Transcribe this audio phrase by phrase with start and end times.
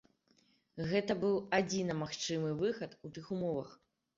[0.91, 3.73] Гэта быў адзіна магчымы выхад у тых умовах.